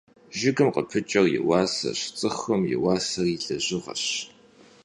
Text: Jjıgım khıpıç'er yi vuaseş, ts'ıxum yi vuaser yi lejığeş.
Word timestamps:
Jjıgım 0.37 0.69
khıpıç'er 0.73 1.25
yi 1.33 1.39
vuaseş, 1.45 1.99
ts'ıxum 2.17 2.61
yi 2.69 2.77
vuaser 2.81 3.25
yi 3.31 3.37
lejığeş. 3.47 4.05